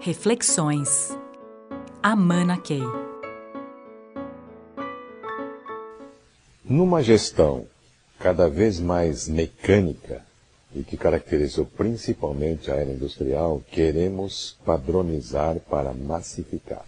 [0.00, 1.10] Reflexões.
[2.00, 2.80] Amana Key.
[6.64, 7.66] Numa gestão
[8.16, 10.24] cada vez mais mecânica
[10.72, 16.84] e que caracterizou principalmente a era industrial, queremos padronizar para massificar.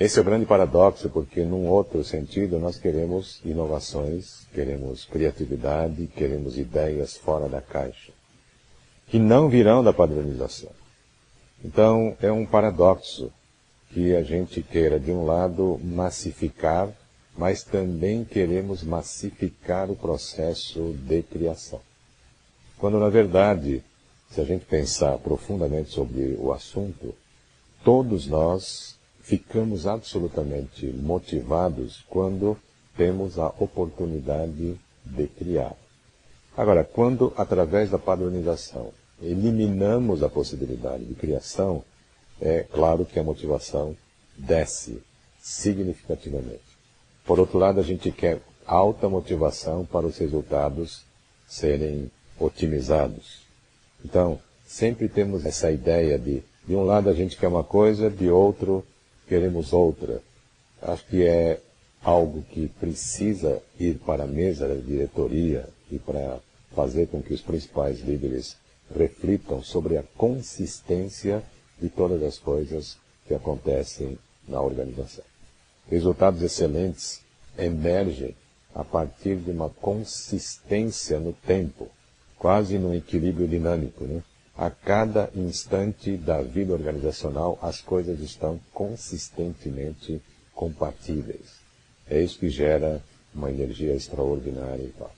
[0.00, 6.56] Esse é o grande paradoxo, porque num outro sentido nós queremos inovações, queremos criatividade, queremos
[6.56, 8.12] ideias fora da caixa,
[9.08, 10.81] que não virão da padronização.
[11.64, 13.30] Então é um paradoxo
[13.90, 16.88] que a gente queira, de um lado, massificar,
[17.36, 21.80] mas também queremos massificar o processo de criação.
[22.78, 23.82] Quando, na verdade,
[24.30, 27.14] se a gente pensar profundamente sobre o assunto,
[27.84, 32.56] todos nós ficamos absolutamente motivados quando
[32.96, 35.74] temos a oportunidade de criar.
[36.56, 41.84] Agora, quando, através da padronização, eliminamos a possibilidade de criação,
[42.40, 43.96] é claro que a motivação
[44.36, 45.02] desce
[45.40, 46.60] significativamente.
[47.24, 51.02] Por outro lado, a gente quer alta motivação para os resultados
[51.46, 53.42] serem otimizados.
[54.04, 58.28] Então, sempre temos essa ideia de, de um lado a gente quer uma coisa, de
[58.28, 58.84] outro
[59.28, 60.20] queremos outra.
[60.82, 61.58] Acho que é
[62.02, 66.38] algo que precisa ir para a mesa da diretoria e para
[66.74, 68.56] fazer com que os principais líderes
[68.94, 71.42] reflitam sobre a consistência
[71.80, 75.24] de todas as coisas que acontecem na organização.
[75.88, 77.20] Resultados excelentes
[77.58, 78.34] emergem
[78.74, 81.88] a partir de uma consistência no tempo,
[82.38, 84.22] quase num equilíbrio dinâmico, né?
[84.56, 90.22] a cada instante da vida organizacional as coisas estão consistentemente
[90.54, 91.60] compatíveis.
[92.08, 93.02] É isso que gera
[93.34, 95.10] uma energia extraordinária e tal.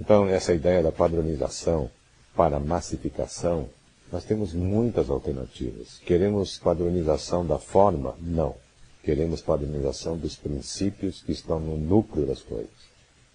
[0.00, 1.90] Então, essa ideia da padronização
[2.36, 3.68] para massificação,
[4.12, 5.98] nós temos muitas alternativas.
[6.04, 8.14] Queremos padronização da forma?
[8.20, 8.54] Não.
[9.02, 12.86] Queremos padronização dos princípios que estão no núcleo das coisas.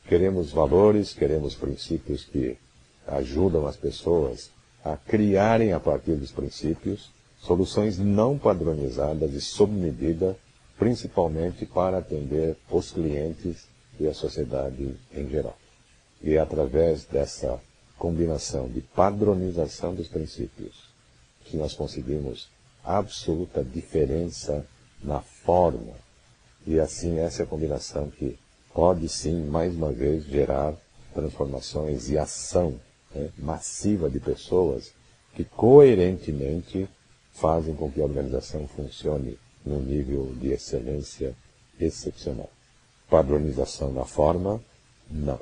[0.08, 2.58] Queremos valores, queremos princípios que
[3.08, 4.52] ajudam as pessoas
[4.84, 10.38] a criarem a partir dos princípios soluções não padronizadas e sob medida,
[10.78, 13.68] principalmente para atender os clientes
[14.00, 15.58] e a sociedade em geral.
[16.22, 17.60] E é através dessa
[18.02, 20.90] combinação de padronização dos princípios
[21.46, 22.50] que nós conseguimos
[22.84, 24.66] absoluta diferença
[25.04, 25.94] na forma.
[26.66, 28.40] E assim essa é a combinação que
[28.74, 30.74] pode sim, mais uma vez, gerar
[31.14, 32.80] transformações e ação
[33.14, 34.92] né, massiva de pessoas
[35.36, 36.90] que coerentemente
[37.34, 41.36] fazem com que a organização funcione num nível de excelência
[41.80, 42.50] excepcional.
[43.08, 44.60] Padronização na forma?
[45.08, 45.40] Não.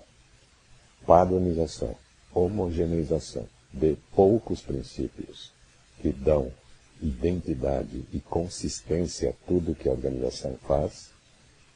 [1.06, 1.96] Padronização,
[2.34, 5.52] homogeneização de poucos princípios
[6.02, 6.52] que dão
[7.02, 11.12] identidade e consistência a tudo que a organização faz?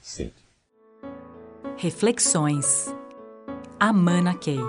[0.01, 0.31] Sim.
[1.77, 2.87] Reflexões.
[3.79, 4.59] Amana Key.